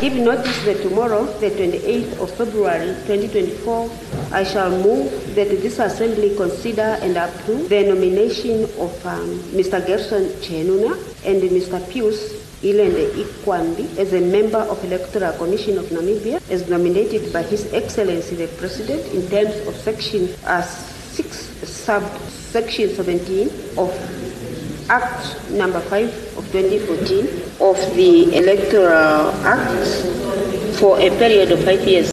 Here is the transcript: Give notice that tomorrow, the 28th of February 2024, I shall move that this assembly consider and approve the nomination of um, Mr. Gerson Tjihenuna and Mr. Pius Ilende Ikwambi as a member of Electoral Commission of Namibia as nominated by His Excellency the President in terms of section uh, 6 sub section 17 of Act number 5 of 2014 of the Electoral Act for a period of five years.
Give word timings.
Give 0.00 0.14
notice 0.14 0.64
that 0.64 0.80
tomorrow, 0.80 1.26
the 1.40 1.50
28th 1.50 2.20
of 2.22 2.30
February 2.38 2.94
2024, 3.10 3.90
I 4.30 4.44
shall 4.44 4.70
move 4.70 5.10
that 5.34 5.48
this 5.50 5.80
assembly 5.80 6.36
consider 6.36 6.96
and 7.02 7.16
approve 7.16 7.68
the 7.68 7.82
nomination 7.82 8.62
of 8.78 8.94
um, 9.04 9.40
Mr. 9.58 9.84
Gerson 9.84 10.26
Tjihenuna 10.38 10.94
and 11.26 11.42
Mr. 11.42 11.82
Pius 11.90 12.30
Ilende 12.62 13.10
Ikwambi 13.18 13.98
as 13.98 14.12
a 14.12 14.20
member 14.20 14.58
of 14.58 14.78
Electoral 14.84 15.32
Commission 15.36 15.78
of 15.78 15.86
Namibia 15.86 16.40
as 16.48 16.68
nominated 16.70 17.32
by 17.32 17.42
His 17.42 17.66
Excellency 17.72 18.36
the 18.36 18.46
President 18.56 19.04
in 19.12 19.28
terms 19.28 19.54
of 19.66 19.74
section 19.74 20.28
uh, 20.46 20.62
6 20.62 21.36
sub 21.66 22.04
section 22.30 22.88
17 22.94 23.48
of 23.76 23.90
Act 24.88 25.50
number 25.50 25.80
5 25.80 26.38
of 26.38 26.44
2014 26.52 27.26
of 27.60 27.76
the 27.96 28.34
Electoral 28.36 29.28
Act 29.44 29.84
for 30.78 30.96
a 30.98 31.10
period 31.18 31.50
of 31.52 31.62
five 31.64 31.86
years. 31.86 32.06